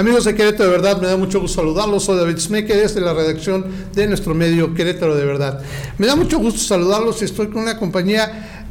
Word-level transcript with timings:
Amigos 0.00 0.24
de 0.24 0.34
Querétaro 0.34 0.70
de 0.70 0.78
Verdad, 0.78 0.98
me 0.98 1.08
da 1.08 1.18
mucho 1.18 1.42
gusto 1.42 1.60
saludarlos. 1.60 2.04
Soy 2.04 2.16
David 2.16 2.38
Smecker, 2.38 2.74
desde 2.74 3.02
la 3.02 3.12
redacción 3.12 3.66
de 3.94 4.06
nuestro 4.06 4.34
medio 4.34 4.72
Querétaro 4.72 5.14
de 5.14 5.26
Verdad. 5.26 5.60
Me 5.98 6.06
da 6.06 6.16
mucho 6.16 6.38
gusto 6.38 6.58
saludarlos 6.58 7.20
y 7.20 7.26
estoy 7.26 7.48
con 7.48 7.64
una 7.64 7.76
compañía 7.76 8.64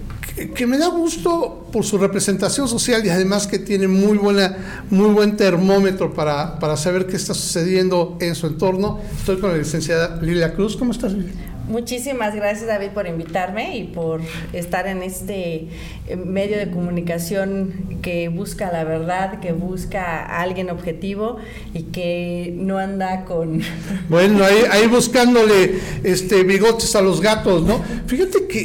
que, 0.55 0.65
me 0.65 0.79
da 0.79 0.87
gusto 0.87 1.67
por 1.71 1.85
su 1.85 1.99
representación 1.99 2.67
social 2.67 3.05
y 3.05 3.09
además 3.09 3.45
que 3.45 3.59
tiene 3.59 3.87
muy, 3.87 4.17
buena, 4.17 4.81
muy 4.89 5.11
buen 5.11 5.37
termómetro 5.37 6.15
para, 6.15 6.57
para 6.57 6.75
saber 6.75 7.05
qué 7.05 7.17
está 7.17 7.35
sucediendo 7.35 8.17
en 8.19 8.33
su 8.33 8.47
entorno. 8.47 8.99
Estoy 9.15 9.37
con 9.37 9.51
la 9.51 9.57
licenciada 9.57 10.19
Lilia 10.23 10.55
Cruz. 10.55 10.75
¿Cómo 10.77 10.93
estás, 10.93 11.13
Lilia? 11.13 11.48
Muchísimas 11.69 12.33
gracias 12.33 12.65
David 12.65 12.89
por 12.95 13.05
invitarme 13.05 13.77
y 13.77 13.83
por 13.83 14.21
estar 14.53 14.87
en 14.87 15.03
este 15.03 15.67
eh, 16.07 16.15
medio 16.15 16.57
de 16.57 16.71
comunicación 16.71 17.99
que 18.01 18.27
busca 18.27 18.71
la 18.71 18.83
verdad, 18.83 19.39
que 19.39 19.51
busca 19.51 20.25
a 20.25 20.41
alguien 20.41 20.71
objetivo 20.71 21.37
y 21.75 21.83
que 21.83 22.55
no 22.57 22.79
anda 22.79 23.23
con... 23.25 23.61
Bueno, 24.09 24.43
ahí, 24.43 24.63
ahí 24.71 24.87
buscándole 24.87 25.75
este 26.03 26.43
bigotes 26.43 26.95
a 26.95 27.01
los 27.01 27.21
gatos, 27.21 27.61
¿no? 27.61 27.79
Fíjate 28.07 28.47
que, 28.47 28.59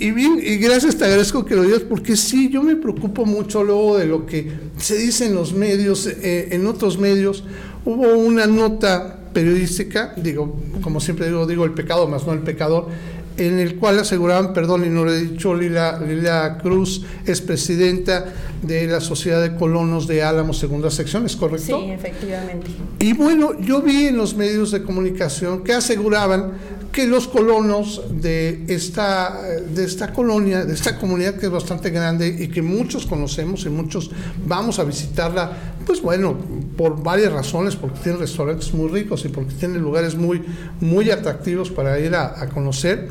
y, 0.00 0.10
bien, 0.10 0.40
y 0.42 0.56
gracias, 0.56 0.96
te 0.96 1.04
agradezco 1.04 1.44
que 1.44 1.54
lo 1.54 1.62
digas, 1.62 1.82
porque 1.82 2.16
sí, 2.16 2.50
yo 2.50 2.64
me 2.64 2.74
preocupo 2.74 3.24
mucho 3.26 3.62
luego 3.62 3.96
de 3.96 4.06
lo 4.06 4.26
que 4.26 4.50
se 4.76 4.96
dice 4.96 5.26
en 5.26 5.36
los 5.36 5.52
medios, 5.52 6.08
eh, 6.08 6.48
en 6.50 6.66
otros 6.66 6.98
medios. 6.98 7.44
Hubo 7.84 8.08
una 8.18 8.48
nota 8.48 9.19
periodística, 9.32 10.12
digo, 10.16 10.56
como 10.82 11.00
siempre 11.00 11.26
digo, 11.26 11.46
digo 11.46 11.64
el 11.64 11.72
pecado 11.72 12.08
más 12.08 12.26
no 12.26 12.32
el 12.32 12.40
pecador, 12.40 12.88
en 13.36 13.58
el 13.58 13.76
cual 13.76 13.98
aseguraban, 13.98 14.52
perdón, 14.52 14.84
y 14.84 14.88
no 14.88 15.04
lo 15.04 15.12
he 15.12 15.20
dicho, 15.20 15.54
Lila, 15.54 15.98
Lila 16.00 16.58
Cruz 16.58 17.02
es 17.24 17.40
presidenta 17.40 18.26
de 18.62 18.86
la 18.86 19.00
Sociedad 19.00 19.40
de 19.40 19.54
Colonos 19.56 20.06
de 20.06 20.22
Álamo, 20.22 20.52
segunda 20.52 20.90
sección, 20.90 21.24
¿es 21.24 21.36
correcto? 21.36 21.80
Sí, 21.80 21.90
efectivamente. 21.90 22.70
Y 22.98 23.14
bueno, 23.14 23.58
yo 23.60 23.80
vi 23.80 24.08
en 24.08 24.16
los 24.16 24.34
medios 24.34 24.72
de 24.72 24.82
comunicación 24.82 25.64
que 25.64 25.72
aseguraban 25.72 26.52
que 26.92 27.06
los 27.06 27.28
colonos 27.28 28.02
de 28.10 28.64
esta, 28.68 29.42
de 29.42 29.84
esta 29.84 30.12
colonia, 30.12 30.64
de 30.64 30.74
esta 30.74 30.98
comunidad 30.98 31.36
que 31.36 31.46
es 31.46 31.52
bastante 31.52 31.90
grande 31.90 32.26
y 32.26 32.48
que 32.48 32.62
muchos 32.62 33.06
conocemos 33.06 33.64
y 33.64 33.68
muchos 33.68 34.10
vamos 34.44 34.78
a 34.80 34.84
visitarla, 34.84 35.74
pues 35.86 36.02
bueno, 36.02 36.36
por 36.76 37.00
varias 37.02 37.32
razones, 37.32 37.76
porque 37.76 38.00
tiene 38.00 38.18
restaurantes 38.18 38.74
muy 38.74 38.88
ricos 38.88 39.24
y 39.24 39.28
porque 39.28 39.54
tiene 39.54 39.78
lugares 39.78 40.16
muy, 40.16 40.42
muy 40.80 41.10
atractivos 41.10 41.70
para 41.70 41.98
ir 42.00 42.14
a, 42.16 42.48
conocer, 42.48 43.08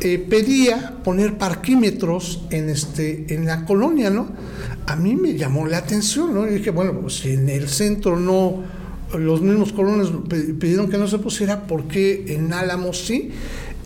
eh, 0.00 0.18
pedía 0.18 0.94
poner 1.04 1.36
parquímetros 1.36 2.42
en, 2.50 2.70
este, 2.70 3.34
en 3.34 3.44
la 3.44 3.66
colonia, 3.66 4.08
¿no? 4.08 4.28
A 4.86 4.96
mí 4.96 5.14
me 5.14 5.34
llamó 5.34 5.66
la 5.66 5.78
atención, 5.78 6.32
¿no? 6.34 6.46
Y 6.46 6.54
dije, 6.54 6.70
bueno, 6.70 6.98
pues 7.00 7.24
en 7.26 7.48
el 7.50 7.68
centro 7.68 8.18
no 8.18 8.83
los 9.18 9.42
mismos 9.42 9.72
colonos 9.72 10.12
pidieron 10.58 10.88
que 10.88 10.98
no 10.98 11.06
se 11.06 11.18
pusiera, 11.18 11.66
porque 11.66 12.24
en 12.28 12.52
Álamos 12.52 13.04
sí? 13.06 13.30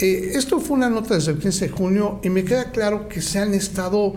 Eh, 0.01 0.33
esto 0.35 0.61
fue 0.61 0.77
una 0.77 0.89
nota 0.89 1.15
desde 1.15 1.33
el 1.33 1.39
15 1.39 1.67
de 1.67 1.71
junio 1.73 2.21
y 2.23 2.31
me 2.31 2.45
queda 2.45 2.71
claro 2.71 3.09
que 3.09 3.21
se 3.21 3.41
han 3.41 3.53
estado 3.53 4.15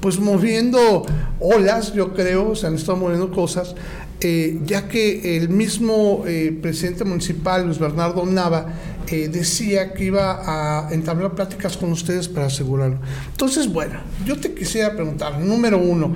pues 0.00 0.18
moviendo 0.18 1.04
olas, 1.40 1.92
yo 1.92 2.14
creo, 2.14 2.54
se 2.56 2.66
han 2.66 2.74
estado 2.74 2.96
moviendo 2.96 3.30
cosas, 3.30 3.74
eh, 4.22 4.58
ya 4.64 4.88
que 4.88 5.36
el 5.36 5.50
mismo 5.50 6.24
eh, 6.26 6.58
presidente 6.62 7.04
municipal, 7.04 7.66
Luis 7.66 7.78
Bernardo 7.78 8.24
Nava, 8.24 8.74
decía 9.10 9.92
que 9.92 10.04
iba 10.04 10.86
a 10.86 10.94
entablar 10.94 11.34
pláticas 11.34 11.76
con 11.76 11.90
ustedes 11.90 12.28
para 12.28 12.46
asegurarlo. 12.46 13.00
Entonces, 13.32 13.66
bueno, 13.66 13.98
yo 14.24 14.38
te 14.38 14.54
quisiera 14.54 14.94
preguntar, 14.94 15.40
número 15.40 15.78
uno, 15.78 16.14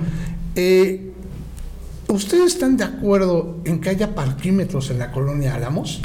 ¿Ustedes 2.07 2.53
están 2.53 2.77
de 2.77 2.83
acuerdo 2.83 3.57
en 3.65 3.81
que 3.81 3.89
haya 3.89 4.13
parquímetros 4.13 4.91
en 4.91 4.99
la 4.99 5.11
colonia 5.11 5.55
Álamos? 5.55 6.01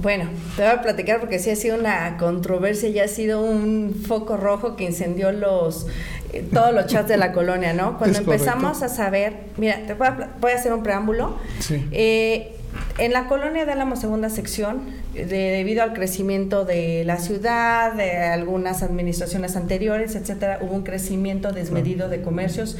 Bueno, 0.00 0.30
te 0.56 0.62
voy 0.62 0.70
a 0.70 0.80
platicar 0.80 1.20
porque 1.20 1.38
sí 1.38 1.50
ha 1.50 1.56
sido 1.56 1.78
una 1.78 2.16
controversia 2.16 2.88
y 2.88 2.98
ha 3.00 3.08
sido 3.08 3.42
un 3.42 3.94
foco 4.06 4.36
rojo 4.36 4.76
que 4.76 4.84
incendió 4.84 5.30
los 5.32 5.86
eh, 6.32 6.46
todos 6.52 6.72
los 6.72 6.86
chats 6.86 7.08
de 7.08 7.16
la 7.16 7.32
colonia, 7.32 7.74
¿no? 7.74 7.98
Cuando 7.98 8.18
empezamos 8.18 8.82
a 8.82 8.88
saber, 8.88 9.34
mira, 9.58 9.80
te 9.86 9.94
voy 9.94 10.06
a, 10.06 10.54
hacer 10.54 10.72
un 10.72 10.82
preámbulo. 10.82 11.36
Sí. 11.58 11.86
Eh, 11.90 12.56
en 13.00 13.14
la 13.14 13.26
colonia 13.26 13.64
de 13.64 13.72
Álamo 13.72 13.96
segunda 13.96 14.28
sección, 14.28 14.82
debido 15.14 15.82
al 15.82 15.94
crecimiento 15.94 16.66
de 16.66 17.02
la 17.06 17.16
ciudad, 17.16 17.94
de 17.94 18.18
algunas 18.18 18.82
administraciones 18.82 19.56
anteriores, 19.56 20.14
etcétera, 20.14 20.58
hubo 20.60 20.74
un 20.74 20.82
crecimiento 20.82 21.50
desmedido 21.50 22.10
de 22.10 22.20
comercios 22.20 22.76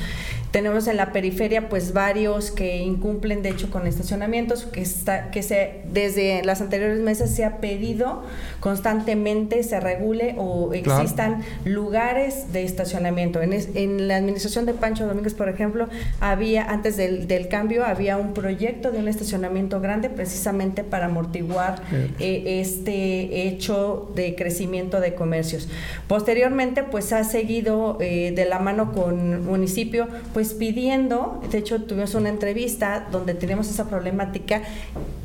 tenemos 0.50 0.88
en 0.88 0.96
la 0.96 1.12
periferia 1.12 1.68
pues 1.68 1.92
varios 1.92 2.50
que 2.50 2.78
incumplen 2.78 3.42
de 3.42 3.50
hecho 3.50 3.70
con 3.70 3.86
estacionamientos, 3.86 4.64
que, 4.64 4.80
está, 4.80 5.30
que 5.30 5.42
se, 5.42 5.82
desde 5.92 6.42
las 6.44 6.60
anteriores 6.60 6.98
meses 6.98 7.30
se 7.30 7.44
ha 7.44 7.58
pedido 7.58 8.24
constantemente 8.58 9.62
se 9.62 9.78
regule 9.78 10.34
o 10.38 10.72
existan 10.72 11.42
lugares 11.64 12.52
de 12.52 12.64
estacionamiento. 12.64 13.40
En, 13.42 13.52
en, 13.52 14.08
la 14.08 14.16
administración 14.16 14.66
de 14.66 14.74
Pancho 14.74 15.06
Domínguez, 15.06 15.34
por 15.34 15.48
ejemplo, 15.48 15.88
había, 16.20 16.64
antes 16.64 16.96
del, 16.96 17.28
del, 17.28 17.48
cambio, 17.48 17.84
había 17.84 18.16
un 18.16 18.34
proyecto 18.34 18.90
de 18.90 18.98
un 18.98 19.08
estacionamiento 19.08 19.80
grande 19.80 20.09
precisamente 20.10 20.84
para 20.84 21.06
amortiguar 21.06 21.82
eh, 22.18 22.60
este 22.60 23.48
hecho 23.48 24.10
de 24.14 24.34
crecimiento 24.34 25.00
de 25.00 25.14
comercios. 25.14 25.68
Posteriormente, 26.08 26.82
pues 26.82 27.12
ha 27.12 27.24
seguido 27.24 27.98
eh, 28.00 28.32
de 28.34 28.44
la 28.44 28.58
mano 28.58 28.92
con 28.92 29.44
municipio, 29.44 30.08
pues 30.32 30.54
pidiendo, 30.54 31.40
de 31.50 31.58
hecho 31.58 31.82
tuvimos 31.82 32.14
una 32.14 32.28
entrevista 32.28 33.08
donde 33.10 33.34
tenemos 33.34 33.70
esa 33.70 33.88
problemática 33.88 34.62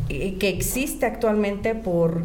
eh, 0.10 0.36
que 0.38 0.50
existe 0.50 1.06
actualmente 1.06 1.76
por 1.76 2.24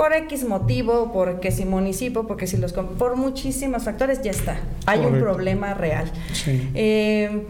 por 0.00 0.14
X 0.14 0.44
motivo, 0.44 1.10
porque 1.12 1.50
si 1.50 1.66
municipio, 1.66 2.26
porque 2.26 2.46
si 2.46 2.56
los 2.56 2.72
por 2.72 3.16
muchísimos 3.16 3.82
factores 3.82 4.22
ya 4.22 4.30
está. 4.30 4.58
Hay 4.86 5.00
un 5.00 5.18
problema 5.18 5.74
real. 5.74 6.10
Eh, 6.46 7.42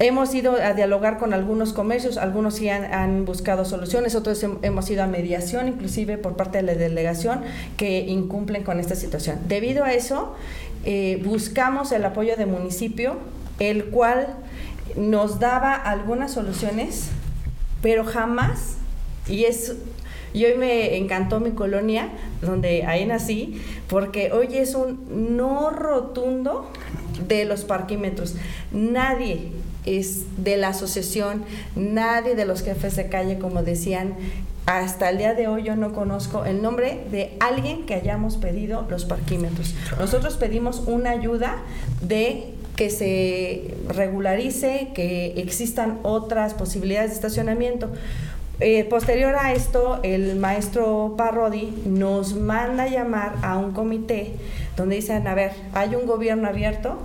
hemos 0.00 0.34
ido 0.34 0.56
a 0.56 0.72
dialogar 0.72 1.18
con 1.18 1.34
algunos 1.34 1.74
comercios, 1.74 2.16
algunos 2.16 2.54
sí 2.54 2.70
han, 2.70 3.24
buscado 3.26 3.66
soluciones, 3.66 4.14
otros 4.14 4.42
hemos 4.62 4.90
ido 4.90 5.02
a 5.02 5.06
mediación, 5.06 5.68
inclusive 5.68 6.16
por 6.16 6.36
parte 6.36 6.58
de 6.58 6.64
la 6.64 6.74
delegación, 6.74 7.42
que 7.76 8.00
incumplen 8.00 8.64
con 8.64 8.80
esta 8.80 8.96
situación. 8.96 9.40
Debido 9.46 9.84
a 9.84 9.92
eso, 9.92 10.34
eh, 10.84 11.22
buscamos 11.24 11.92
el 11.92 12.04
apoyo 12.04 12.36
del 12.36 12.48
municipio 12.48 13.18
el 13.58 13.84
cual 13.86 14.28
nos 14.96 15.38
daba 15.38 15.74
algunas 15.74 16.32
soluciones, 16.32 17.10
pero 17.82 18.04
jamás, 18.04 18.78
y 19.28 19.44
es, 19.44 19.76
y 20.32 20.46
hoy 20.46 20.54
me 20.56 20.96
encantó 20.96 21.40
mi 21.40 21.50
colonia, 21.50 22.08
donde 22.40 22.86
ahí 22.86 23.04
nací, 23.04 23.60
porque 23.86 24.32
hoy 24.32 24.56
es 24.56 24.74
un 24.74 25.36
no 25.36 25.68
rotundo 25.68 26.70
de 27.28 27.44
los 27.44 27.64
parquímetros. 27.64 28.36
Nadie 28.72 29.52
es 29.86 30.24
de 30.36 30.56
la 30.56 30.68
asociación, 30.68 31.44
nadie 31.76 32.34
de 32.34 32.44
los 32.44 32.62
jefes 32.62 32.96
de 32.96 33.08
calle, 33.08 33.38
como 33.38 33.62
decían, 33.62 34.14
hasta 34.66 35.10
el 35.10 35.18
día 35.18 35.34
de 35.34 35.48
hoy 35.48 35.64
yo 35.64 35.74
no 35.74 35.92
conozco 35.92 36.44
el 36.44 36.62
nombre 36.62 37.04
de 37.10 37.36
alguien 37.40 37.86
que 37.86 37.94
hayamos 37.94 38.36
pedido 38.36 38.86
los 38.88 39.04
parquímetros. 39.04 39.74
Nosotros 39.98 40.36
pedimos 40.36 40.84
una 40.86 41.10
ayuda 41.10 41.56
de 42.02 42.54
que 42.76 42.88
se 42.88 43.74
regularice, 43.88 44.88
que 44.94 45.34
existan 45.36 45.98
otras 46.02 46.54
posibilidades 46.54 47.10
de 47.10 47.16
estacionamiento. 47.16 47.90
Eh, 48.62 48.84
posterior 48.84 49.34
a 49.36 49.54
esto, 49.54 50.00
el 50.02 50.36
maestro 50.36 51.14
Parrodi 51.16 51.82
nos 51.86 52.34
manda 52.34 52.86
llamar 52.88 53.36
a 53.40 53.56
un 53.56 53.72
comité 53.72 54.34
donde 54.80 54.96
dicen, 54.96 55.26
a 55.26 55.34
ver, 55.34 55.52
hay 55.74 55.94
un 55.94 56.06
gobierno 56.06 56.48
abierto, 56.48 56.98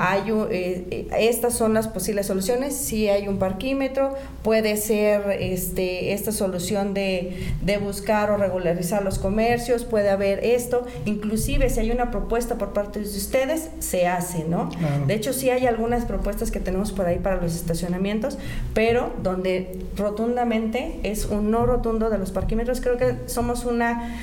hay 0.00 0.22
eh, 0.50 0.86
eh, 0.90 1.08
estas 1.20 1.54
son 1.54 1.72
las 1.72 1.86
posibles 1.86 2.26
soluciones, 2.26 2.74
si 2.74 3.08
hay 3.08 3.28
un 3.28 3.38
parquímetro, 3.38 4.14
puede 4.42 4.76
ser 4.76 5.36
este, 5.38 6.12
esta 6.14 6.32
solución 6.32 6.94
de, 6.94 7.50
buscar 7.80 8.30
o 8.30 8.36
regularizar 8.36 9.04
los 9.04 9.18
comercios, 9.18 9.84
puede 9.84 10.10
haber 10.10 10.44
esto, 10.44 10.86
inclusive 11.04 11.68
si 11.70 11.80
hay 11.80 11.90
una 11.90 12.10
propuesta 12.10 12.56
por 12.56 12.72
parte 12.72 13.00
de 13.00 13.06
ustedes, 13.06 13.70
se 13.78 14.08
hace, 14.08 14.44
¿no? 14.44 14.70
De 15.06 15.14
hecho, 15.14 15.32
sí 15.32 15.50
hay 15.50 15.66
algunas 15.66 16.06
propuestas 16.06 16.50
que 16.50 16.58
tenemos 16.58 16.90
por 16.90 17.06
ahí 17.06 17.18
para 17.18 17.36
los 17.40 17.54
estacionamientos, 17.54 18.38
pero 18.74 19.12
donde 19.22 19.78
rotundamente 19.96 20.75
es 21.02 21.26
un 21.26 21.50
no 21.50 21.66
rotundo 21.66 22.10
de 22.10 22.18
los 22.18 22.30
parquímetros, 22.30 22.80
creo 22.80 22.96
que 22.96 23.16
somos 23.26 23.64
una 23.64 24.16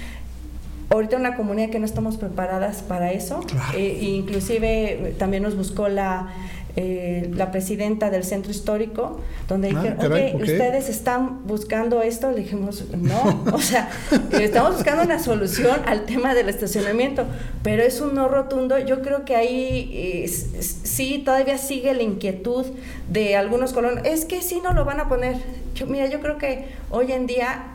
ahorita 0.90 1.18
una 1.18 1.36
comunidad 1.36 1.70
que 1.70 1.80
no 1.80 1.86
estamos 1.86 2.18
preparadas 2.18 2.84
para 2.84 3.12
eso. 3.12 3.42
Eh, 3.76 4.00
inclusive 4.02 5.16
también 5.18 5.44
nos 5.44 5.56
buscó 5.56 5.88
la 5.90 6.28
eh, 6.76 7.30
la 7.36 7.52
presidenta 7.52 8.10
del 8.10 8.24
centro 8.24 8.52
histórico, 8.52 9.20
donde 9.48 9.70
ah, 9.70 9.82
dijeron, 9.82 10.12
oye, 10.12 10.36
ustedes 10.36 10.90
están 10.90 11.46
buscando 11.46 12.02
esto, 12.02 12.32
le 12.32 12.38
dijimos, 12.42 12.84
no, 12.98 13.44
o 13.54 13.60
sea, 13.60 13.92
estamos 14.32 14.74
buscando 14.76 15.04
una 15.04 15.20
solución 15.20 15.82
al 15.86 16.06
tema 16.06 16.34
del 16.34 16.50
estacionamiento, 16.50 17.26
pero 17.62 17.84
es 17.84 18.02
un 18.02 18.16
no 18.16 18.28
rotundo, 18.28 18.80
yo 18.80 19.04
creo 19.04 19.24
que 19.24 19.36
ahí 19.36 19.92
eh, 19.94 20.28
sí 20.28 21.22
todavía 21.24 21.60
sigue 21.60 21.94
la 21.94 22.02
inquietud 22.02 22.66
de 23.08 23.36
algunos 23.36 23.72
colonos, 23.72 24.04
es 24.04 24.26
que 24.26 24.42
sí 24.42 24.60
no 24.64 24.74
lo 24.74 24.84
van 24.84 25.00
a 25.00 25.08
poner, 25.08 25.38
yo, 25.76 25.86
mira, 25.86 26.08
yo 26.08 26.22
creo 26.22 26.40
que 26.40 26.70
hoy 26.90 27.12
en 27.12 27.28
día 27.28 27.74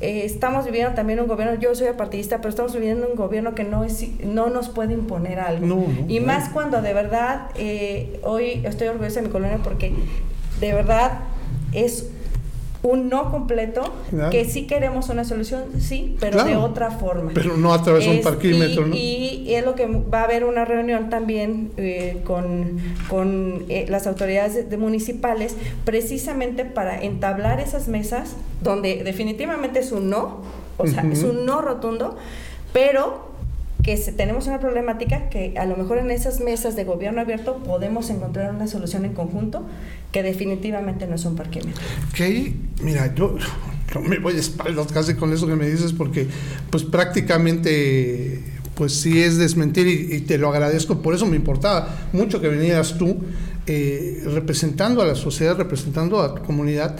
eh, 0.00 0.22
estamos 0.24 0.64
viviendo 0.64 0.94
también 0.94 1.20
un 1.20 1.26
gobierno, 1.26 1.58
yo 1.58 1.74
soy 1.74 1.92
partidista, 1.96 2.38
pero 2.38 2.50
estamos 2.50 2.74
viviendo 2.74 3.08
un 3.08 3.16
gobierno 3.16 3.54
que 3.54 3.64
no, 3.64 3.84
es, 3.84 4.06
no 4.22 4.50
nos 4.50 4.68
puede 4.68 4.94
imponer 4.94 5.40
algo. 5.40 5.86
y 6.08 6.20
más 6.20 6.50
cuando 6.50 6.82
de 6.82 6.92
verdad, 6.92 7.50
eh, 7.56 8.20
hoy 8.22 8.62
estoy 8.64 8.88
orgullosa 8.88 9.20
de 9.20 9.26
mi 9.26 9.32
colonia 9.32 9.60
porque 9.62 9.92
de 10.60 10.72
verdad 10.74 11.20
es 11.72 12.10
un 12.86 13.08
no 13.08 13.30
completo, 13.30 13.82
que 14.30 14.44
sí 14.44 14.66
queremos 14.66 15.08
una 15.08 15.24
solución, 15.24 15.64
sí, 15.80 16.16
pero 16.20 16.44
de 16.44 16.56
otra 16.56 16.90
forma. 16.90 17.32
Pero 17.34 17.56
no 17.56 17.72
a 17.72 17.82
través 17.82 18.04
de 18.04 18.12
un 18.12 18.22
parquímetro, 18.22 18.86
y, 18.86 18.90
¿no? 18.90 18.96
Y 18.96 19.54
es 19.54 19.64
lo 19.64 19.74
que 19.74 19.86
va 19.86 20.20
a 20.20 20.24
haber 20.24 20.44
una 20.44 20.64
reunión 20.64 21.10
también 21.10 21.72
eh, 21.76 22.20
con, 22.24 22.78
con 23.08 23.64
eh, 23.68 23.86
las 23.88 24.06
autoridades 24.06 24.70
de, 24.70 24.76
municipales, 24.76 25.56
precisamente 25.84 26.64
para 26.64 27.02
entablar 27.02 27.60
esas 27.60 27.88
mesas, 27.88 28.36
donde 28.62 29.02
definitivamente 29.02 29.80
es 29.80 29.90
un 29.90 30.08
no, 30.08 30.42
o 30.76 30.86
sea, 30.86 31.04
es 31.10 31.24
un 31.24 31.44
no 31.44 31.62
rotundo, 31.62 32.16
pero 32.72 33.35
que 33.86 33.96
tenemos 33.96 34.48
una 34.48 34.58
problemática 34.58 35.28
que 35.28 35.54
a 35.56 35.64
lo 35.64 35.76
mejor 35.76 35.98
en 35.98 36.10
esas 36.10 36.40
mesas 36.40 36.74
de 36.74 36.82
gobierno 36.82 37.20
abierto 37.20 37.58
podemos 37.58 38.10
encontrar 38.10 38.52
una 38.52 38.66
solución 38.66 39.04
en 39.04 39.14
conjunto 39.14 39.64
que 40.10 40.24
definitivamente 40.24 41.06
no 41.06 41.14
es 41.14 41.24
un 41.24 41.36
parquímetro. 41.36 41.80
Que 42.12 42.52
mira, 42.82 43.14
yo, 43.14 43.36
me 44.02 44.18
voy 44.18 44.34
a 44.34 44.40
espaldas 44.40 44.88
casi 44.88 45.14
con 45.14 45.32
eso 45.32 45.46
que 45.46 45.54
me 45.54 45.68
dices 45.68 45.92
porque 45.92 46.26
pues 46.68 46.82
prácticamente 46.82 48.42
pues 48.74 48.92
sí 48.92 49.22
es 49.22 49.38
desmentir 49.38 49.86
y, 49.86 50.20
te 50.22 50.36
lo 50.36 50.50
agradezco, 50.50 51.00
por 51.00 51.14
eso 51.14 51.24
me 51.24 51.36
importaba 51.36 52.08
mucho 52.12 52.40
que 52.40 52.48
vinieras 52.48 52.98
tú 52.98 53.18
eh, 53.68 54.20
representando 54.26 55.00
a 55.00 55.06
la 55.06 55.14
sociedad, 55.14 55.56
representando 55.56 56.20
a 56.20 56.34
tu 56.34 56.42
comunidad 56.42 56.96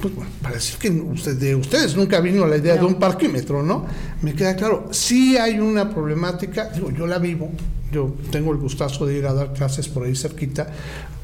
pues 0.00 0.14
bueno, 0.14 0.30
para 0.42 0.54
decir 0.54 0.78
que 0.78 0.90
de 0.90 1.54
ustedes 1.54 1.96
nunca 1.96 2.20
vino 2.20 2.46
la 2.46 2.56
idea 2.56 2.76
de 2.76 2.84
un 2.84 2.94
parquímetro, 2.94 3.62
¿no? 3.62 3.86
Me 4.22 4.34
queda 4.34 4.54
claro, 4.54 4.88
sí 4.92 5.36
hay 5.36 5.58
una 5.58 5.90
problemática, 5.90 6.70
digo, 6.70 6.90
yo 6.90 7.06
la 7.06 7.18
vivo, 7.18 7.50
yo 7.90 8.14
tengo 8.30 8.52
el 8.52 8.58
gustazo 8.58 9.06
de 9.06 9.18
ir 9.18 9.26
a 9.26 9.32
dar 9.32 9.52
clases 9.52 9.88
por 9.88 10.04
ahí 10.04 10.14
cerquita, 10.14 10.68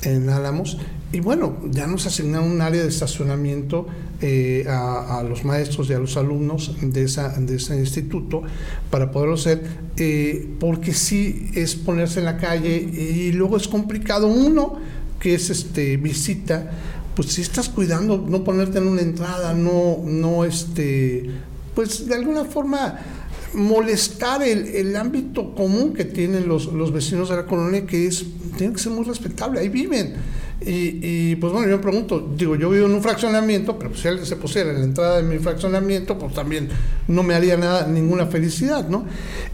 en 0.02 0.28
Álamos, 0.28 0.78
y 1.12 1.20
bueno, 1.20 1.56
ya 1.70 1.86
nos 1.86 2.06
asignaron 2.06 2.50
un 2.50 2.60
área 2.60 2.82
de 2.82 2.88
estacionamiento 2.88 3.86
eh, 4.20 4.66
a, 4.68 5.22
los 5.22 5.44
maestros 5.44 5.88
y 5.88 5.92
a 5.92 5.98
los 5.98 6.16
alumnos 6.16 6.76
de, 6.82 7.04
esa, 7.04 7.28
de 7.28 7.56
ese 7.56 7.78
instituto 7.78 8.42
para 8.90 9.10
poderlo 9.10 9.34
hacer, 9.34 9.62
eh, 9.96 10.48
porque 10.58 10.92
sí 10.92 11.50
es 11.54 11.76
ponerse 11.76 12.18
en 12.18 12.26
la 12.26 12.36
calle 12.36 12.76
y 12.76 13.32
luego 13.32 13.56
es 13.56 13.68
complicado 13.68 14.26
uno 14.26 14.76
que 15.20 15.34
es 15.34 15.48
este 15.48 15.96
visita 15.96 16.70
pues 17.14 17.28
si 17.28 17.42
estás 17.42 17.68
cuidando, 17.68 18.24
no 18.26 18.44
ponerte 18.44 18.78
en 18.78 18.88
una 18.88 19.02
entrada, 19.02 19.54
no, 19.54 19.98
no 20.04 20.44
este, 20.44 21.30
pues 21.74 22.06
de 22.06 22.14
alguna 22.14 22.44
forma 22.44 22.98
molestar 23.54 24.42
el, 24.42 24.96
ámbito 24.96 25.54
común 25.54 25.94
que 25.94 26.04
tienen 26.04 26.48
los, 26.48 26.66
los, 26.72 26.92
vecinos 26.92 27.28
de 27.28 27.36
la 27.36 27.46
colonia, 27.46 27.86
que 27.86 28.06
es, 28.06 28.24
tiene 28.56 28.72
que 28.72 28.80
ser 28.80 28.92
muy 28.92 29.04
respetable, 29.04 29.60
ahí 29.60 29.68
viven. 29.68 30.14
Y, 30.66 31.36
pues 31.36 31.52
bueno, 31.52 31.68
yo 31.68 31.76
me 31.76 31.82
pregunto, 31.82 32.32
digo, 32.36 32.56
yo 32.56 32.70
vivo 32.70 32.86
en 32.86 32.94
un 32.94 33.02
fraccionamiento, 33.02 33.78
pero 33.78 33.94
si 33.94 34.08
alguien 34.08 34.24
se 34.24 34.36
pusiera 34.36 34.70
en 34.70 34.78
la 34.78 34.84
entrada 34.84 35.16
de 35.18 35.22
mi 35.22 35.38
fraccionamiento, 35.38 36.18
pues 36.18 36.32
también 36.32 36.68
no 37.06 37.22
me 37.22 37.34
haría 37.34 37.56
nada, 37.56 37.86
ninguna 37.86 38.26
felicidad, 38.26 38.88
¿no? 38.88 39.04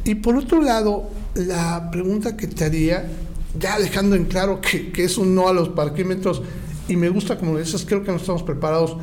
Y 0.04 0.16
por 0.16 0.36
otro 0.36 0.62
lado, 0.62 1.10
la 1.34 1.90
pregunta 1.90 2.36
que 2.36 2.46
te 2.46 2.64
haría, 2.64 3.10
ya 3.58 3.78
dejando 3.80 4.14
en 4.14 4.26
claro 4.26 4.60
que, 4.60 4.92
que 4.92 5.02
es 5.04 5.18
un 5.18 5.34
no 5.34 5.48
a 5.48 5.52
los 5.52 5.70
parquímetros, 5.70 6.42
y 6.90 6.96
me 6.96 7.08
gusta, 7.08 7.38
como 7.38 7.56
dices, 7.56 7.84
creo 7.86 8.02
que 8.02 8.10
no 8.10 8.16
estamos 8.16 8.42
preparados. 8.42 8.96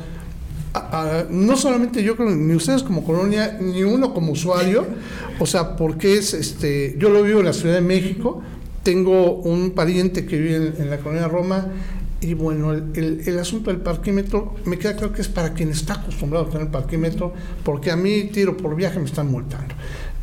no 1.30 1.56
solamente 1.56 2.02
yo 2.02 2.16
creo, 2.16 2.30
ni 2.30 2.54
ustedes 2.54 2.82
como 2.82 3.02
colonia, 3.02 3.56
ni 3.60 3.82
uno 3.82 4.12
como 4.12 4.32
usuario, 4.32 4.86
o 5.40 5.46
sea, 5.46 5.74
porque 5.74 6.18
es, 6.18 6.34
este, 6.34 6.96
yo 6.98 7.08
lo 7.08 7.22
vivo 7.22 7.40
en 7.40 7.46
la 7.46 7.54
Ciudad 7.54 7.76
de 7.76 7.80
México, 7.80 8.42
tengo 8.82 9.36
un 9.36 9.70
pariente 9.70 10.26
que 10.26 10.38
vive 10.38 10.74
en, 10.78 10.90
la 10.90 10.98
colonia 10.98 11.28
Roma, 11.28 11.68
y 12.20 12.34
bueno, 12.34 12.72
el, 12.72 13.22
el, 13.24 13.38
asunto 13.38 13.70
del 13.70 13.80
parquímetro 13.80 14.56
me 14.64 14.76
queda 14.78 14.94
claro 14.96 15.12
que 15.12 15.22
es 15.22 15.28
para 15.28 15.54
quien 15.54 15.70
está 15.70 15.94
acostumbrado 15.94 16.46
a 16.46 16.50
tener 16.50 16.68
parquímetro, 16.70 17.32
porque 17.64 17.90
a 17.90 17.96
mí 17.96 18.24
tiro 18.24 18.56
por 18.56 18.76
viaje 18.76 18.98
me 18.98 19.06
están 19.06 19.30
multando. 19.30 19.74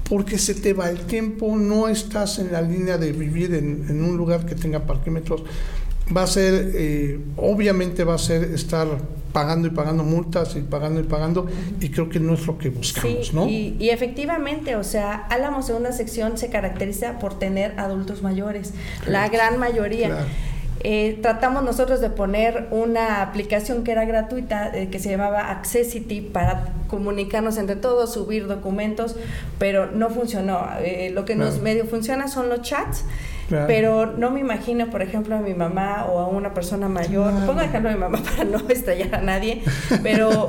Porque 0.08 0.38
se 0.38 0.54
te 0.54 0.74
va 0.74 0.90
el 0.92 1.00
tiempo, 1.00 1.56
no 1.58 1.88
estás 1.88 2.38
en 2.38 2.52
la 2.52 2.62
línea 2.62 3.00
de 3.00 3.12
vivir 3.12 3.56
en, 3.56 3.88
en 3.90 4.04
un 4.04 4.18
lugar 4.18 4.46
que 4.46 4.54
tenga 4.54 4.86
parquímetros 4.86 5.44
va 6.16 6.24
a 6.24 6.28
ser, 6.28 6.72
eh, 6.76 7.20
obviamente 7.38 8.04
va 8.04 8.16
a 8.16 8.20
ser 8.20 8.44
estar 8.44 8.88
pagando 9.32 9.68
y 9.68 9.72
pagando 9.72 10.04
multas 10.04 10.56
y 10.56 10.62
pagando 10.62 11.02
y 11.02 11.04
pagando, 11.04 11.48
y 11.82 11.90
creo 11.90 12.08
que 12.08 12.20
no 12.20 12.36
es 12.36 12.48
lo 12.48 12.58
que 12.58 12.70
buscamos, 12.70 13.34
¿no? 13.34 13.48
Y, 13.48 13.76
y, 13.80 13.90
efectivamente, 13.90 14.76
o 14.76 14.84
sea, 14.84 15.16
Álamos 15.30 15.66
segunda 15.66 15.92
sección 15.92 16.38
se 16.38 16.50
caracteriza 16.50 17.20
por 17.20 17.38
tener 17.38 17.78
adultos 17.80 18.22
mayores, 18.22 18.74
la 19.08 19.28
gran 19.30 19.60
mayoría. 19.60 20.26
Eh, 20.88 21.18
tratamos 21.22 21.64
nosotros 21.64 22.00
de 22.00 22.12
poner 22.12 22.68
una 22.70 23.24
aplicación 23.24 23.84
que 23.84 23.92
era 23.92 24.06
gratuita, 24.06 24.72
eh, 24.78 24.90
que 24.90 25.00
se 25.00 25.10
llamaba 25.10 25.50
Accessity, 25.50 26.22
para 26.22 26.74
comunicarnos 26.88 27.58
entre 27.58 27.76
todos, 27.76 28.14
subir 28.14 28.46
documentos, 28.46 29.16
pero 29.58 29.90
no 29.90 30.12
funcionó. 30.12 30.68
lo 31.12 31.26
que 31.26 31.36
nos 31.36 31.60
medio 31.60 31.86
funciona 31.86 32.28
son 32.28 32.50
los 32.50 32.62
chats 32.62 33.04
pero 33.50 34.08
no 34.18 34.32
me 34.32 34.40
imagino, 34.40 34.90
por 34.90 35.02
ejemplo, 35.02 35.36
a 35.36 35.40
mi 35.40 35.54
mamá 35.54 36.06
o 36.10 36.20
a 36.20 36.28
una 36.28 36.54
persona 36.54 36.90
mayor, 36.90 37.32
pongo 37.46 37.62
ejemplo 37.62 37.90
a 37.90 37.94
mi 37.94 38.00
mamá 38.00 38.20
para 38.38 38.46
no 38.46 38.60
estallar 38.70 39.16
a 39.16 39.22
nadie, 39.22 39.62
pero 40.02 40.48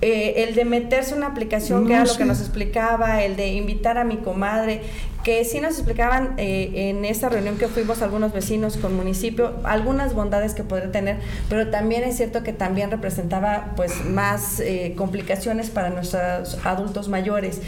eh, 0.00 0.44
el 0.44 0.54
de 0.54 0.64
meterse 0.64 1.14
una 1.14 1.26
aplicación, 1.26 1.86
que 1.86 1.94
era 1.94 2.04
lo 2.04 2.16
que 2.16 2.24
nos 2.24 2.40
explicaba, 2.40 3.22
el 3.24 3.34
de 3.34 3.48
invitar 3.48 3.98
a 3.98 4.04
mi 4.04 4.18
comadre, 4.18 4.82
que 5.24 5.44
sí 5.44 5.60
nos 5.60 5.74
explicaban 5.74 6.34
eh, 6.36 6.88
en 6.88 7.04
esta 7.04 7.28
reunión 7.28 7.58
que 7.58 7.66
fuimos 7.66 8.00
algunos 8.00 8.32
vecinos 8.32 8.76
con 8.76 8.94
municipio, 8.94 9.54
algunas 9.64 10.14
bondades 10.14 10.54
que 10.54 10.62
podría 10.62 10.92
tener, 10.92 11.18
pero 11.48 11.68
también 11.70 12.04
es 12.04 12.16
cierto 12.16 12.44
que 12.44 12.52
también 12.52 12.92
representaba 12.92 13.72
pues 13.74 14.04
más 14.04 14.60
eh, 14.60 14.94
complicaciones 14.96 15.68
para 15.68 15.90
nuestros 15.90 16.64
adultos 16.64 17.08
mayores. 17.08 17.60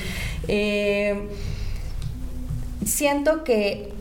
siento 2.85 3.43
que 3.43 4.00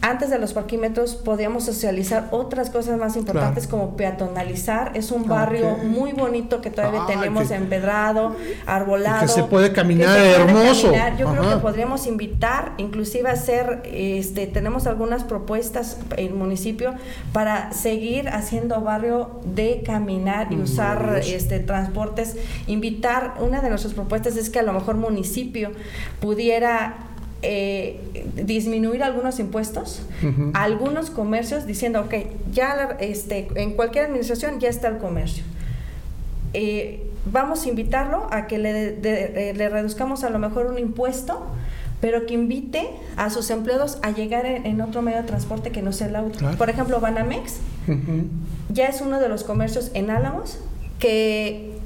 antes 0.00 0.30
de 0.30 0.38
los 0.38 0.52
parquímetros 0.52 1.16
podíamos 1.16 1.64
socializar 1.64 2.28
otras 2.30 2.70
cosas 2.70 2.98
más 2.98 3.16
importantes 3.16 3.66
como 3.66 3.96
peatonalizar. 3.96 4.92
Es 4.94 5.10
un 5.10 5.26
barrio 5.26 5.76
muy 5.78 6.12
bonito 6.12 6.60
que 6.60 6.70
todavía 6.70 7.04
tenemos 7.06 7.50
empedrado, 7.50 8.36
arbolado. 8.64 9.22
que 9.22 9.28
se 9.28 9.42
puede 9.42 9.72
caminar 9.72 10.16
hermoso. 10.16 10.92
Yo 11.18 11.30
creo 11.32 11.50
que 11.50 11.56
podríamos 11.56 12.06
invitar, 12.06 12.74
inclusive 12.78 13.28
hacer, 13.28 13.82
este, 13.84 14.46
tenemos 14.46 14.86
algunas 14.86 15.24
propuestas 15.24 15.98
en 16.16 16.28
el 16.28 16.34
municipio 16.34 16.94
para 17.32 17.72
seguir 17.72 18.28
haciendo 18.28 18.80
barrio 18.80 19.40
de 19.44 19.82
caminar 19.84 20.52
y 20.52 20.56
usar 20.56 21.22
este 21.24 21.58
transportes. 21.58 22.36
Invitar, 22.68 23.34
una 23.40 23.60
de 23.60 23.68
nuestras 23.68 23.94
propuestas 23.94 24.36
es 24.36 24.48
que 24.48 24.60
a 24.60 24.62
lo 24.62 24.72
mejor 24.72 24.96
municipio 24.96 25.72
pudiera 26.20 27.07
eh, 27.42 28.00
disminuir 28.34 29.02
algunos 29.02 29.38
impuestos, 29.38 30.02
algunos 30.54 31.10
comercios 31.10 31.66
diciendo, 31.66 32.00
ok, 32.00 32.14
ya 32.52 32.96
este, 33.00 33.48
en 33.54 33.74
cualquier 33.74 34.06
administración 34.06 34.60
ya 34.60 34.68
está 34.68 34.88
el 34.88 34.98
comercio. 34.98 35.44
Eh, 36.52 37.06
vamos 37.30 37.64
a 37.64 37.68
invitarlo 37.68 38.26
a 38.30 38.46
que 38.46 38.58
le, 38.58 38.98
eh, 39.02 39.54
le, 39.54 39.68
reduzcamos 39.68 40.24
a 40.24 40.30
lo 40.30 40.38
mejor 40.38 40.66
un 40.66 40.78
impuesto, 40.78 41.46
pero 42.00 42.26
que 42.26 42.34
invite 42.34 42.88
a 43.16 43.30
sus 43.30 43.50
empleados 43.50 43.98
a 44.02 44.10
llegar 44.10 44.46
en, 44.46 44.80
otro 44.80 45.02
medio 45.02 45.18
de 45.18 45.24
transporte 45.24 45.70
que 45.70 45.82
no 45.82 45.92
sea 45.92 46.08
el 46.08 46.16
auto. 46.16 46.38
Por 46.56 46.70
ejemplo, 46.70 47.00
Banamex 47.00 47.58
ya 48.72 48.86
es 48.86 49.00
uno 49.00 49.20
de 49.20 49.28
los 49.28 49.44
comercios 49.44 49.90
en 49.94 50.10
Álamos 50.10 50.58
que 50.98 51.78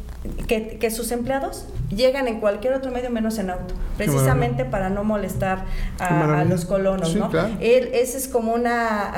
que, 0.46 0.90
sus 0.90 1.10
empleados 1.12 1.66
llegan 1.94 2.28
en 2.28 2.40
cualquier 2.40 2.74
otro 2.74 2.90
medio 2.90 3.10
menos 3.10 3.38
en 3.38 3.50
auto, 3.50 3.74
precisamente 3.96 4.64
para 4.64 4.90
no 4.90 5.04
molestar 5.04 5.64
a, 5.98 6.44
los 6.44 6.64
colonos, 6.64 7.14
¿no? 7.14 7.30
ese 7.60 8.18
es 8.18 8.28
como 8.28 8.52
una, 8.54 9.12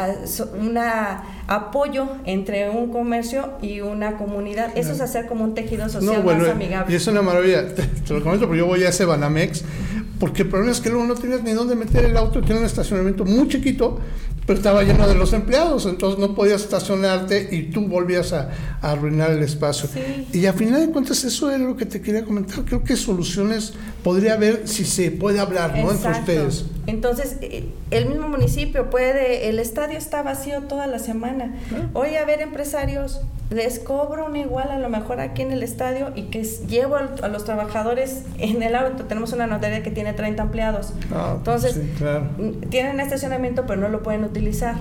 una 0.61 1.23
apoyo 1.47 2.09
entre 2.25 2.71
un 2.71 2.91
comercio 2.91 3.55
y 3.61 3.81
una 3.81 4.17
comunidad. 4.17 4.71
Eso 4.77 4.93
es 4.93 5.01
hacer 5.01 5.27
como 5.27 5.45
un 5.45 5.55
tejido 5.55 5.89
social 5.89 6.25
más 6.25 6.49
amigable. 6.49 6.93
Y 6.93 6.97
es 6.97 7.07
una 7.07 7.23
maravilla. 7.23 7.75
Te, 7.75 8.15
lo 8.15 8.23
comento, 8.23 8.47
pero 8.47 8.57
yo 8.57 8.67
voy 8.67 8.85
a 8.85 8.89
ese 8.89 9.05
Banamex, 9.05 9.65
porque 10.19 10.43
el 10.43 10.49
problema 10.49 10.73
es 10.73 10.81
que 10.81 10.91
luego 10.91 11.07
no 11.07 11.15
tienes 11.15 11.43
ni 11.43 11.53
dónde 11.53 11.75
meter 11.75 12.05
el 12.05 12.17
auto, 12.17 12.41
tiene 12.41 12.61
un 12.61 12.67
estacionamiento 12.67 13.25
muy 13.25 13.49
chiquito 13.49 14.01
pero 14.47 14.59
estaba 14.59 14.83
lleno 14.83 15.07
de 15.09 15.15
los 15.15 15.33
empleados, 15.33 15.87
entonces 15.87 16.19
no 16.19 16.35
podías 16.35 16.63
estacionarte 16.63 17.49
y 17.51 17.71
tú 17.71 17.87
volvías 17.89 18.33
a, 18.33 18.51
arruinar 18.83 19.31
el 19.31 19.43
espacio. 19.43 19.89
Y 20.33 20.47
a 20.47 20.53
final 20.53 20.87
de 20.87 20.93
cuentas 20.93 21.25
eso 21.25 21.51
era 21.51 21.65
lo 21.65 21.77
que 21.77 21.87
te 21.87 22.01
quería 22.01 22.25
comentar, 22.25 22.65
creo 22.65 22.85
que 22.85 22.97
soluciones 22.97 23.73
podría 24.03 24.35
haber 24.35 24.69
si 24.69 24.85
se 24.85 25.11
puede 25.11 25.41
hablar, 25.41 25.77
¿no? 25.79 25.91
Entre 25.91 26.11
ustedes. 26.11 26.67
Entonces, 26.87 27.37
eh, 27.41 27.65
el 27.91 28.07
mismo 28.07 28.29
municipio 28.29 28.91
puede, 28.91 29.49
el 29.49 29.59
estadio 29.59 29.97
está 29.97 30.23
vacío 30.23 30.63
toda 30.63 30.87
la 30.87 30.99
semana. 30.99 31.55
Hoy 31.95 32.17
a 32.17 32.25
ver 32.25 32.43
empresarios, 32.43 33.23
les 33.55 33.79
cobro 33.79 34.27
un 34.27 34.37
igual 34.37 34.71
a 34.71 34.79
lo 34.79 34.89
mejor 34.89 35.21
aquí 35.21 35.43
en 35.43 35.53
el 35.53 35.63
estadio 35.63 36.11
y 36.15 36.25
que 36.25 36.43
llevo 36.43 36.97
a 36.97 37.29
los 37.29 37.45
trabajadores 37.45 38.25
en 38.39 38.63
el 38.63 38.75
auto. 38.75 39.05
Tenemos 39.05 39.33
una 39.33 39.47
notaría 39.47 39.83
que 39.83 39.91
tiene 39.91 40.13
30 40.13 40.43
empleados. 40.43 40.93
Ah, 41.13 41.35
Entonces, 41.37 41.81
tienen 42.71 43.01
estacionamiento 43.01 43.65
pero 43.67 43.81
no 43.81 43.89
lo 43.89 44.03
pueden 44.03 44.25
utilizar. 44.25 44.75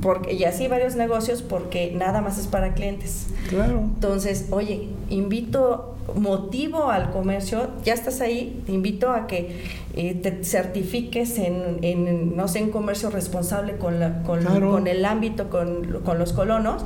Porque, 0.00 0.34
y 0.34 0.44
así 0.44 0.68
varios 0.68 0.94
negocios 0.94 1.42
porque 1.42 1.92
nada 1.92 2.20
más 2.20 2.38
es 2.38 2.46
para 2.46 2.74
clientes. 2.74 3.26
Claro. 3.48 3.80
Entonces, 3.80 4.46
oye, 4.50 4.88
invito, 5.10 5.96
motivo 6.14 6.90
al 6.90 7.10
comercio, 7.10 7.70
ya 7.84 7.94
estás 7.94 8.20
ahí, 8.20 8.62
te 8.66 8.72
invito 8.72 9.10
a 9.10 9.26
que 9.26 9.62
eh, 9.94 10.14
te 10.14 10.44
certifiques 10.44 11.38
en, 11.38 12.36
no 12.36 12.46
sé, 12.46 12.60
en 12.60 12.70
comercio 12.70 13.10
responsable 13.10 13.76
con, 13.78 13.98
la, 13.98 14.22
con, 14.22 14.44
con 14.44 14.86
el 14.86 15.04
ámbito, 15.04 15.50
con, 15.50 16.00
con 16.04 16.18
los 16.18 16.32
colonos 16.32 16.84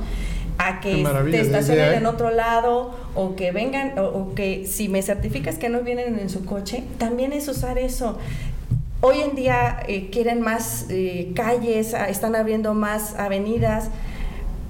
a 0.63 0.79
que 0.79 1.03
te 1.31 1.41
estacionen 1.41 1.93
en 1.93 2.05
otro 2.05 2.29
lado 2.29 2.95
o 3.15 3.35
que 3.35 3.51
vengan 3.51 3.97
o, 3.97 4.33
que 4.35 4.65
si 4.67 4.89
me 4.89 5.01
certificas 5.01 5.57
que 5.57 5.69
no 5.69 5.81
vienen 5.81 6.19
en 6.19 6.29
su 6.29 6.45
coche, 6.45 6.83
también 6.97 7.33
es 7.33 7.47
usar 7.47 7.79
eso. 7.79 8.17
Hoy 9.01 9.21
en 9.21 9.35
día 9.35 9.79
eh, 9.87 10.09
quieren 10.11 10.41
más 10.41 10.85
eh, 10.89 11.31
calles, 11.35 11.95
ah, 11.95 12.09
están 12.09 12.35
abriendo 12.35 12.75
más 12.75 13.15
avenidas 13.15 13.89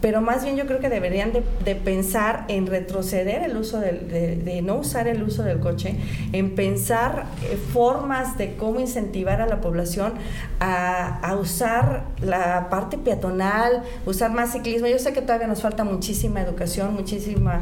pero 0.01 0.20
más 0.20 0.43
bien 0.43 0.58
yo 0.58 0.65
creo 0.65 0.79
que 0.79 0.89
deberían 0.89 1.31
de, 1.31 1.75
pensar 1.75 2.46
en 2.48 2.65
retroceder 2.65 3.43
el 3.43 3.55
uso 3.55 3.79
del, 3.79 4.10
de, 4.43 4.62
no 4.63 4.75
usar 4.75 5.08
el 5.08 5.22
uso 5.24 5.43
del 5.43 5.60
coche, 5.60 5.96
en 6.34 6.55
pensar 6.55 7.25
eh, 7.43 7.58
formas 7.72 8.38
de 8.38 8.55
cómo 8.55 8.79
incentivar 8.79 9.41
a 9.41 9.46
la 9.46 9.62
población 9.62 10.13
a, 10.60 11.38
usar 11.39 12.03
la 12.22 12.70
parte 12.70 12.98
peatonal, 12.98 13.84
usar 14.05 14.31
más 14.31 14.51
ciclismo. 14.51 14.88
Yo 14.88 15.00
sé 15.00 15.13
que 15.13 15.22
todavía 15.22 15.48
nos 15.48 15.62
falta 15.62 15.84
muchísima 15.84 16.41
educación, 16.41 16.93
muchísima... 16.93 17.62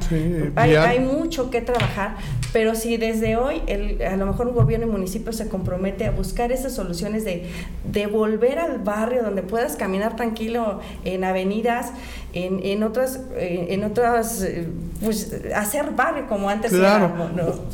hay, 0.55 0.75
hay, 0.75 0.99
mucho 0.99 1.49
que 1.49 1.61
trabajar, 1.61 2.15
pero 2.51 2.75
si 2.75 2.97
desde 2.97 3.37
hoy 3.37 3.61
el, 3.67 4.01
a 4.01 4.15
lo 4.15 4.25
mejor 4.25 4.47
un 4.47 4.55
gobierno 4.55 4.87
y 4.87 4.89
municipio 4.89 5.31
se 5.33 5.47
compromete 5.47 6.05
a 6.05 6.11
buscar 6.11 6.51
esas 6.51 6.73
soluciones 6.73 7.23
de, 7.25 7.49
de 7.89 8.07
volver 8.07 8.59
al 8.59 8.79
barrio 8.79 9.23
donde 9.23 9.43
puedas 9.43 9.75
caminar 9.75 10.15
tranquilo 10.15 10.79
en 11.05 11.23
avenidas, 11.23 11.91
en, 12.33 12.59
en 12.63 12.83
otras, 12.83 13.19
eh, 13.35 13.67
en 13.69 13.83
otras, 13.83 14.43
eh, 14.43 14.67
pues 15.03 15.33
hacer 15.55 15.91
barrio 15.95 16.27
como 16.27 16.49
antes. 16.49 16.71
Claro. 16.71 17.11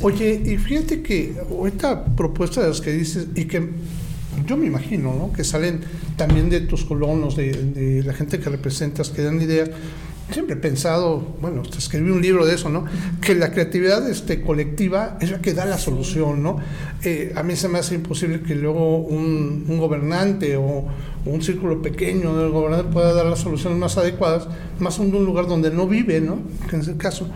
Oye, 0.02 0.42
y 0.44 0.56
fíjate 0.56 1.02
que 1.02 1.34
esta 1.66 2.04
propuesta 2.04 2.62
de 2.62 2.68
las 2.68 2.80
que 2.80 2.92
dices, 2.92 3.26
y 3.34 3.44
que 3.44 3.68
yo 4.46 4.56
me 4.56 4.66
imagino, 4.66 5.14
¿no? 5.14 5.32
Que 5.32 5.44
salen 5.44 5.80
también 6.16 6.50
de 6.50 6.60
tus 6.60 6.84
colonos, 6.84 7.36
de, 7.36 7.52
de 7.52 8.02
la 8.02 8.12
gente 8.12 8.38
que 8.38 8.48
representas, 8.48 9.10
que 9.10 9.22
dan 9.22 9.40
ideas 9.40 9.70
siempre 10.30 10.54
he 10.54 10.58
pensado, 10.58 11.36
bueno, 11.40 11.62
escribí 11.76 12.10
un 12.10 12.20
libro 12.20 12.44
de 12.44 12.54
eso, 12.54 12.68
¿no? 12.68 12.84
Que 13.20 13.34
la 13.34 13.52
creatividad 13.52 14.08
este, 14.08 14.42
colectiva 14.42 15.18
es 15.20 15.30
la 15.30 15.40
que 15.40 15.54
da 15.54 15.64
la 15.66 15.78
solución, 15.78 16.42
¿no? 16.42 16.58
Eh, 17.02 17.32
a 17.36 17.42
mí 17.42 17.54
se 17.56 17.68
me 17.68 17.78
hace 17.78 17.94
imposible 17.94 18.40
que 18.40 18.54
luego 18.54 18.98
un, 18.98 19.64
un, 19.68 19.78
gobernante 19.78 20.56
o 20.56 20.84
un 21.24 21.42
círculo 21.42 21.80
pequeño 21.80 22.36
del 22.36 22.50
gobernante 22.50 22.92
pueda 22.92 23.12
dar 23.12 23.26
las 23.26 23.40
soluciones 23.40 23.78
más 23.78 23.96
adecuadas, 23.98 24.48
más 24.80 24.98
en 24.98 25.14
un 25.14 25.24
lugar 25.24 25.46
donde 25.46 25.70
no 25.70 25.86
vive, 25.86 26.20
¿no? 26.20 26.38
Que 26.68 26.76
en 26.76 26.82
ese 26.82 26.96
caso. 26.96 27.28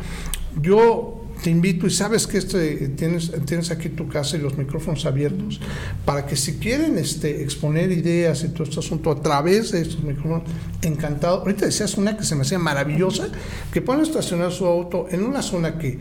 Yo 0.61 1.20
te 1.42 1.50
invito 1.50 1.87
y 1.87 1.90
sabes 1.90 2.26
que 2.26 2.38
este, 2.38 2.88
tienes, 2.88 3.32
tienes 3.47 3.70
aquí 3.70 3.88
tu 3.88 4.09
casa 4.09 4.37
y 4.37 4.40
los 4.40 4.59
micrófonos 4.59 5.06
abiertos 5.06 5.61
para 6.04 6.26
que 6.26 6.37
si 6.37 6.54
quieren 6.54 6.99
este, 6.99 7.42
exponer 7.42 7.90
ideas 7.90 8.44
y 8.44 8.49
todo 8.49 8.64
este 8.64 8.80
asunto 8.80 9.11
a 9.11 9.20
través 9.20 9.73
de 9.73 9.82
estos 9.82 10.02
micrófonos, 10.02 10.42
encantado. 10.82 11.40
Ahorita 11.40 11.66
decías 11.66 11.97
una 11.97 12.16
que 12.16 12.25
se 12.25 12.35
me 12.35 12.42
hacía 12.42 12.59
maravillosa, 12.59 13.28
que 13.73 13.80
puedan 13.80 14.02
estacionar 14.02 14.52
su 14.52 14.66
auto 14.66 15.06
en 15.11 15.23
una 15.25 15.42
zona 15.42 15.78
que, 15.78 15.99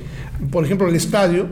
por 0.51 0.65
ejemplo, 0.65 0.88
el 0.88 0.96
estadio, 0.96 1.48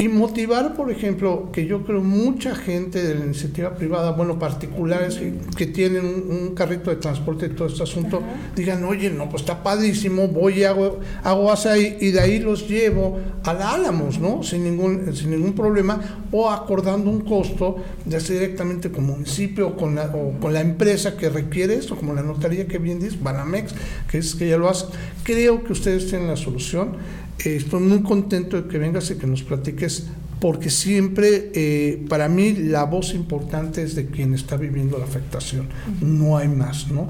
y 0.00 0.08
motivar, 0.08 0.74
por 0.74 0.90
ejemplo, 0.90 1.50
que 1.52 1.66
yo 1.66 1.84
creo 1.84 2.00
mucha 2.00 2.54
gente 2.54 3.02
de 3.02 3.16
la 3.16 3.26
iniciativa 3.26 3.74
privada, 3.74 4.12
bueno, 4.12 4.38
particulares 4.38 5.20
que, 5.54 5.66
tienen 5.66 6.06
un, 6.06 6.54
carrito 6.54 6.88
de 6.88 6.96
transporte 6.96 7.46
y 7.46 7.48
todo 7.50 7.68
este 7.68 7.82
asunto, 7.82 8.22
digan, 8.56 8.82
oye, 8.84 9.10
no, 9.10 9.28
pues 9.28 9.42
está 9.42 9.62
padrísimo, 9.62 10.28
voy 10.28 10.60
y 10.60 10.64
hago, 10.64 11.00
hago 11.22 11.52
ahí 11.52 11.98
y 12.00 12.12
de 12.12 12.20
ahí 12.20 12.38
los 12.38 12.66
llevo 12.66 13.20
a 13.44 13.52
la 13.52 13.72
Álamos, 13.72 14.18
¿no? 14.18 14.42
Sin 14.42 14.64
ningún, 14.64 15.14
sin 15.14 15.32
ningún 15.32 15.52
problema, 15.52 16.00
o 16.32 16.50
acordando 16.50 17.10
un 17.10 17.20
costo, 17.20 17.76
ya 18.06 18.20
sea 18.20 18.40
directamente 18.40 18.90
con 18.90 19.04
municipio 19.04 19.68
o 19.68 19.76
con 19.76 19.96
la, 19.96 20.06
o 20.06 20.40
con 20.40 20.54
la 20.54 20.62
empresa 20.62 21.14
que 21.14 21.28
requiere 21.28 21.74
esto, 21.74 21.94
como 21.94 22.14
la 22.14 22.22
notaría 22.22 22.66
que 22.66 22.78
bien 22.78 23.00
dice, 23.00 23.18
Banamex, 23.20 23.74
que 24.10 24.16
es 24.16 24.34
que 24.34 24.48
ya 24.48 24.56
lo 24.56 24.70
hace. 24.70 24.86
Creo 25.24 25.62
que 25.62 25.72
ustedes 25.72 26.08
tienen 26.08 26.28
la 26.28 26.36
solución. 26.36 26.96
Estoy 27.44 27.80
muy 27.80 28.02
contento 28.02 28.60
de 28.60 28.68
que 28.68 28.78
vengas 28.78 29.10
y 29.10 29.16
que 29.16 29.26
nos 29.26 29.42
platiques, 29.42 30.06
porque 30.40 30.70
siempre 30.70 31.50
eh, 31.54 32.04
para 32.08 32.28
mí 32.28 32.52
la 32.52 32.84
voz 32.84 33.14
importante 33.14 33.82
es 33.82 33.94
de 33.94 34.06
quien 34.06 34.34
está 34.34 34.56
viviendo 34.56 34.98
la 34.98 35.04
afectación, 35.04 35.68
no 36.00 36.36
hay 36.36 36.48
más, 36.48 36.90
¿no? 36.90 37.08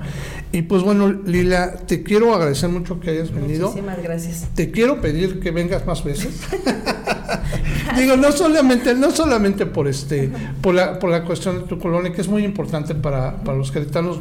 Y 0.53 0.63
pues 0.63 0.83
bueno, 0.83 1.11
Lila, 1.11 1.77
te 1.87 2.03
quiero 2.03 2.35
agradecer 2.35 2.69
mucho 2.69 3.01
que 3.01 3.11
hayas 3.11 3.33
venido. 3.33 3.69
Muchísimas 3.69 4.03
gracias. 4.03 4.49
Te 4.55 4.71
quiero 4.71 5.01
pedir 5.01 5.41
que 5.41 5.51
vengas 5.51 5.87
más 5.87 6.05
veces. 6.05 6.41
Digo, 7.97 8.17
no 8.17 8.33
solamente, 8.33 8.95
no 8.95 9.11
solamente 9.11 9.67
por 9.67 9.89
este, 9.89 10.31
por 10.61 10.75
la, 10.75 10.99
por 10.99 11.11
la 11.11 11.25
cuestión 11.25 11.61
de 11.61 11.67
tu 11.67 11.79
colonia, 11.79 12.13
que 12.13 12.21
es 12.21 12.29
muy 12.29 12.45
importante 12.45 12.95
para, 12.95 13.43
para 13.43 13.59
los 13.59 13.71
queretanos 13.71 14.19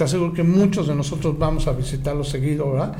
te 0.00 0.04
aseguro 0.04 0.32
que 0.32 0.42
muchos 0.42 0.88
de 0.88 0.94
nosotros 0.94 1.38
vamos 1.38 1.66
a 1.66 1.72
visitarlo 1.72 2.24
seguido, 2.24 2.72
¿verdad? 2.72 2.96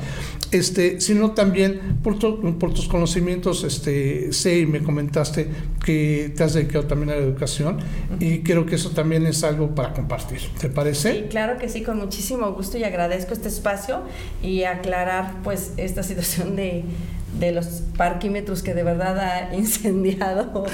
Este, 0.51 1.01
sino 1.01 1.31
también 1.31 1.97
por, 2.03 2.19
tus 2.19 2.87
conocimientos, 2.87 3.63
este, 3.63 4.31
sé 4.31 4.59
y 4.59 4.65
me 4.67 4.83
comentaste 4.83 5.49
que 5.83 6.31
te 6.37 6.43
has 6.43 6.53
dedicado 6.53 6.85
también 6.85 7.09
a 7.09 7.15
la 7.15 7.21
educación 7.23 7.79
y 8.19 8.41
creo 8.41 8.67
que 8.67 8.75
eso 8.75 8.91
también 8.91 9.25
es 9.25 9.43
algo 9.43 9.73
para 9.73 9.93
compartir, 9.93 10.41
¿te 10.59 10.69
parece? 10.69 11.13
Sí, 11.13 11.25
claro 11.27 11.57
que 11.57 11.69
sí, 11.69 11.81
con 11.81 11.97
muchísimo 11.97 12.51
gusto 12.51 12.77
y 12.77 12.83
agradezco 12.83 13.33
este 13.33 13.47
espacio 13.47 14.01
y 14.43 14.65
aclarar 14.65 15.41
pues 15.43 15.73
esta 15.77 16.03
situación 16.03 16.55
de 16.55 16.83
de 17.39 17.51
los 17.51 17.65
parquímetros 17.97 18.61
que 18.61 18.73
de 18.73 18.83
verdad 18.83 19.19
ha 19.19 19.55
incendiado 19.55 20.65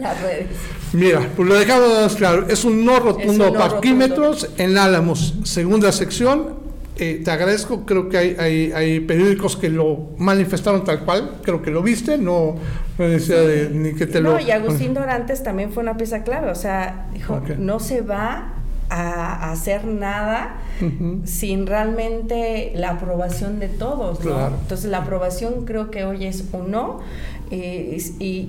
las 0.00 0.22
redes. 0.22 0.48
Mira, 0.92 1.28
pues 1.36 1.48
lo 1.48 1.54
dejamos 1.54 2.16
claro, 2.16 2.46
es 2.48 2.64
un 2.64 2.84
no 2.84 2.98
rotundo 2.98 3.52
parquímetros 3.52 4.50
en 4.58 4.76
Álamos, 4.78 5.34
segunda 5.44 5.92
sección. 5.92 6.60
Eh, 6.96 7.22
te 7.24 7.30
agradezco, 7.30 7.86
creo 7.86 8.10
que 8.10 8.18
hay, 8.18 8.72
hay, 8.74 9.00
periódicos 9.00 9.56
que 9.56 9.70
lo 9.70 10.10
manifestaron 10.18 10.84
tal 10.84 11.02
cual, 11.06 11.38
creo 11.42 11.62
que 11.62 11.70
lo 11.70 11.82
viste, 11.82 12.18
no, 12.18 12.56
no 12.98 13.08
decía 13.08 13.40
de, 13.40 13.70
ni 13.70 13.94
que 13.94 14.06
te 14.06 14.20
lo... 14.20 14.32
No, 14.32 14.40
y 14.40 14.50
Agustín 14.50 14.92
Dorantes 14.92 15.42
también 15.42 15.72
fue 15.72 15.82
una 15.82 15.96
pieza 15.96 16.24
clave, 16.24 16.50
o 16.50 16.54
sea, 16.54 17.06
dijo, 17.14 17.40
no 17.56 17.80
se 17.80 18.02
va 18.02 18.59
a 18.90 19.52
hacer 19.52 19.84
nada 19.84 20.56
sin 21.24 21.66
realmente 21.66 22.72
la 22.74 22.90
aprobación 22.90 23.60
de 23.60 23.68
todos. 23.68 24.18
Entonces 24.20 24.90
la 24.90 24.98
aprobación 24.98 25.64
creo 25.64 25.90
que 25.90 26.04
hoy 26.04 26.26
es 26.26 26.44
un 26.52 26.70
no 26.70 27.00
eh, 27.50 28.02
y, 28.18 28.48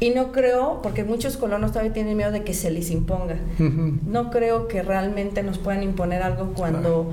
y 0.00 0.10
no 0.10 0.32
creo, 0.32 0.80
porque 0.82 1.04
muchos 1.04 1.36
colonos 1.36 1.72
todavía 1.72 1.92
tienen 1.92 2.16
miedo 2.16 2.30
de 2.30 2.42
que 2.42 2.54
se 2.54 2.70
les 2.70 2.90
imponga. 2.90 3.36
No 3.58 4.30
creo 4.30 4.68
que 4.68 4.82
realmente 4.82 5.42
nos 5.42 5.58
puedan 5.58 5.82
imponer 5.82 6.22
algo 6.22 6.52
cuando 6.54 7.10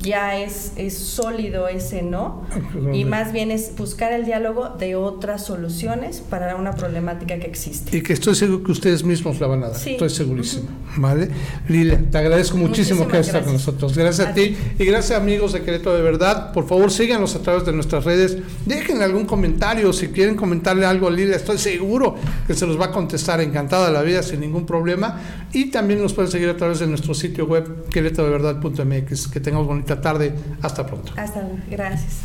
ya 0.00 0.38
es, 0.38 0.72
es 0.76 0.96
sólido 0.96 1.68
ese 1.68 2.02
no, 2.02 2.44
y 2.92 3.04
más 3.04 3.32
bien 3.32 3.50
es 3.50 3.72
buscar 3.76 4.12
el 4.12 4.24
diálogo 4.24 4.70
de 4.70 4.96
otras 4.96 5.44
soluciones 5.44 6.20
para 6.20 6.56
una 6.56 6.74
problemática 6.74 7.38
que 7.38 7.46
existe. 7.46 7.96
Y 7.96 8.02
que 8.02 8.12
estoy 8.12 8.34
seguro 8.34 8.62
que 8.64 8.72
ustedes 8.72 9.04
mismos 9.04 9.40
la 9.40 9.46
van 9.46 9.64
a 9.64 9.68
dar, 9.68 9.88
estoy 9.88 10.10
segurísimo. 10.10 10.68
¿Vale? 10.96 11.28
Lila, 11.68 11.98
te 12.10 12.18
agradezco 12.18 12.56
muchísimo 12.56 13.08
que 13.08 13.18
estés 13.18 13.42
con 13.42 13.54
nosotros. 13.54 13.96
Gracias 13.96 14.28
a, 14.28 14.34
ti 14.34 14.56
y 14.78 14.84
gracias 14.84 15.18
amigos 15.18 15.52
de 15.52 15.62
Querétaro 15.62 15.96
de 15.96 16.02
verdad. 16.02 16.52
Por 16.52 16.66
favor, 16.66 16.90
síganos 16.90 17.34
a 17.34 17.42
través 17.42 17.64
de 17.64 17.72
nuestras 17.72 18.04
redes. 18.04 18.38
Dejen 18.66 19.02
algún 19.02 19.24
comentario 19.24 19.92
si 19.92 20.08
quieren 20.08 20.36
comentarle 20.36 20.84
algo 20.84 21.08
a 21.08 21.10
Lila, 21.10 21.36
estoy 21.36 21.58
seguro 21.58 22.16
que 22.46 22.54
se 22.54 22.66
los 22.66 22.80
va 22.80 22.86
a 22.86 22.90
contestar 22.90 23.40
encantada 23.40 23.90
la 23.90 24.02
vida 24.02 24.22
sin 24.22 24.40
ningún 24.40 24.66
problema. 24.66 25.20
Y 25.52 25.70
también 25.70 26.02
nos 26.02 26.14
pueden 26.14 26.30
seguir 26.30 26.48
a 26.48 26.56
través 26.56 26.78
de 26.78 26.86
nuestro 26.86 27.14
sitio 27.14 27.46
web 27.46 27.88
querétarodeverdad.mx. 27.90 29.28
Que 29.28 29.40
tengamos 29.40 29.66
bonita 29.82 30.00
tarde. 30.00 30.34
Hasta 30.62 30.86
pronto. 30.86 31.12
Hasta 31.16 31.42
luego. 31.42 31.58
Gracias. 31.68 32.22